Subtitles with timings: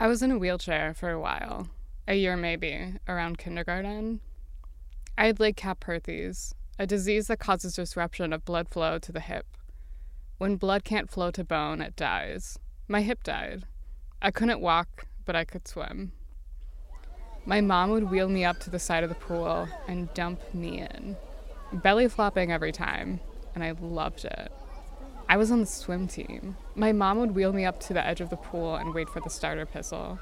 [0.00, 1.70] I was in a wheelchair for a while,
[2.06, 4.20] a year maybe, around kindergarten.
[5.16, 9.44] I had Legg-Calvé-Perthes, a disease that causes disruption of blood flow to the hip.
[10.38, 12.60] When blood can't flow to bone, it dies.
[12.86, 13.64] My hip died.
[14.22, 16.12] I couldn't walk, but I could swim.
[17.44, 20.78] My mom would wheel me up to the side of the pool and dump me
[20.78, 21.16] in,
[21.72, 23.18] belly flopping every time,
[23.52, 24.52] and I loved it.
[25.30, 26.56] I was on the swim team.
[26.74, 29.20] My mom would wheel me up to the edge of the pool and wait for
[29.20, 30.18] the starter pistol.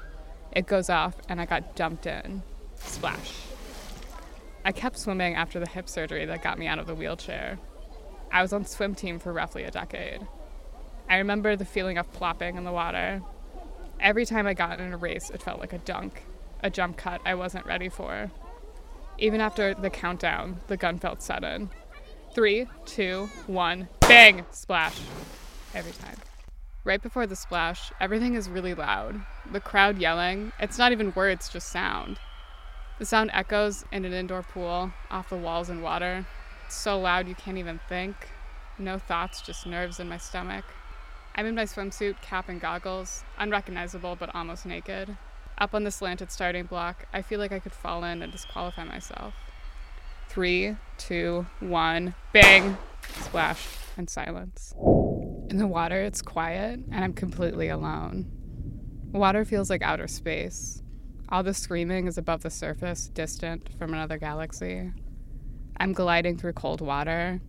[0.51, 2.43] It goes off, and I got dumped in.
[2.75, 3.43] Splash.
[4.65, 7.57] I kept swimming after the hip surgery that got me out of the wheelchair.
[8.33, 10.27] I was on swim team for roughly a decade.
[11.09, 13.21] I remember the feeling of plopping in the water.
[14.01, 16.23] Every time I got in a race, it felt like a dunk,
[16.61, 18.29] a jump cut I wasn't ready for.
[19.17, 21.69] Even after the countdown, the gun felt sudden.
[22.37, 24.45] Three, two, one, bang!
[24.51, 24.99] Splash.
[25.73, 26.17] Every time.
[26.83, 29.21] Right before the splash, everything is really loud.
[29.51, 32.19] The crowd yelling, it's not even words, just sound.
[32.99, 36.27] The sound echoes in an indoor pool, off the walls and water.
[36.67, 38.29] It's so loud you can't even think.
[38.77, 40.65] No thoughts, just nerves in my stomach.
[41.33, 45.17] I'm in my swimsuit, cap, and goggles, unrecognizable but almost naked.
[45.57, 48.83] Up on the slanted starting block, I feel like I could fall in and disqualify
[48.83, 49.33] myself.
[50.29, 52.77] Three, two, one, bang,
[53.21, 53.67] splash,
[53.97, 54.73] and silence.
[55.49, 58.29] In the water, it's quiet, and I'm completely alone.
[59.11, 60.81] Water feels like outer space.
[61.29, 64.91] All the screaming is above the surface, distant from another galaxy.
[65.77, 67.41] I'm gliding through cold water.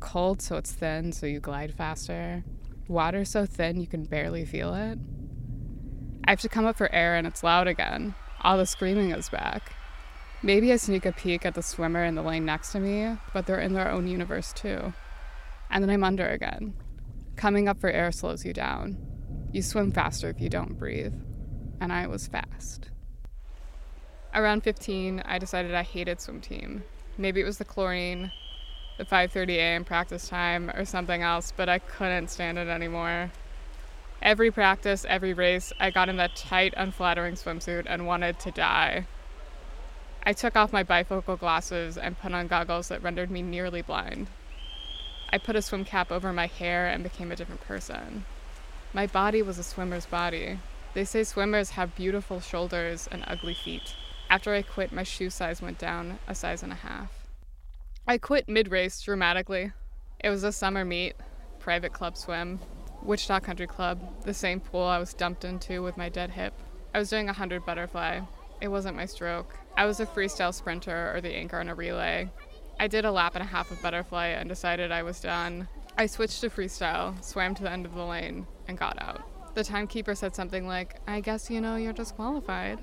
[0.00, 2.44] Cold so it's thin, so you glide faster.
[2.88, 4.98] Water so thin you can barely feel it.
[6.24, 8.14] I have to come up for air and it's loud again.
[8.40, 9.72] All the screaming is back.
[10.42, 13.46] Maybe I sneak a peek at the swimmer in the lane next to me, but
[13.46, 14.92] they're in their own universe too.
[15.70, 16.74] And then I'm under again.
[17.36, 18.98] Coming up for air slows you down.
[19.52, 21.14] You swim faster if you don't breathe.
[21.80, 22.90] And I was fast.
[24.34, 26.84] Around 15, I decided I hated swim team.
[27.16, 28.30] Maybe it was the chlorine,
[28.98, 29.84] the 5:30 a.m.
[29.84, 33.30] practice time or something else, but I couldn't stand it anymore.
[34.20, 39.06] Every practice, every race, I got in that tight, unflattering swimsuit and wanted to die.
[40.28, 44.26] I took off my bifocal glasses and put on goggles that rendered me nearly blind.
[45.30, 48.24] I put a swim cap over my hair and became a different person.
[48.92, 50.58] My body was a swimmer's body.
[50.94, 53.94] They say swimmers have beautiful shoulders and ugly feet.
[54.28, 57.12] After I quit, my shoe size went down a size and a half.
[58.04, 59.70] I quit mid race dramatically.
[60.18, 61.14] It was a summer meet,
[61.60, 62.58] private club swim,
[63.00, 66.54] Wichita Country Club, the same pool I was dumped into with my dead hip.
[66.92, 68.22] I was doing a 100 butterfly.
[68.60, 69.54] It wasn't my stroke.
[69.76, 72.30] I was a freestyle sprinter or the anchor on a relay.
[72.80, 75.68] I did a lap and a half of butterfly and decided I was done.
[75.98, 79.22] I switched to freestyle, swam to the end of the lane, and got out.
[79.54, 82.78] The timekeeper said something like, I guess you know you're disqualified.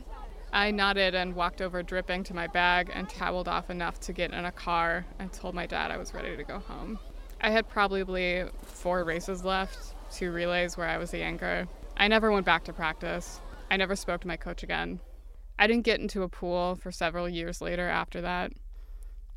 [0.52, 4.32] I nodded and walked over dripping to my bag and toweled off enough to get
[4.32, 7.00] in a car and told my dad I was ready to go home.
[7.42, 11.68] I had probably four races left, two relays where I was the anchor.
[11.98, 13.42] I never went back to practice.
[13.72, 15.00] I never spoke to my coach again.
[15.58, 18.52] I didn't get into a pool for several years later after that.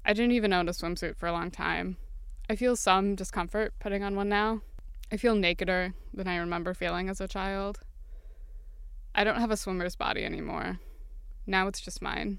[0.04, 1.96] I didn't even own a swimsuit for a long time.
[2.48, 4.62] I feel some discomfort putting on one now.
[5.10, 7.80] I feel nakeder than I remember feeling as a child.
[9.14, 10.78] I don't have a swimmer's body anymore.
[11.46, 12.38] Now it's just mine.